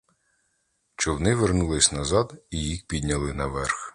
Човни 0.97 1.35
вернулись 1.35 1.91
назад, 1.91 2.43
і 2.51 2.63
їх 2.63 2.87
підняли 2.87 3.33
наверх. 3.33 3.89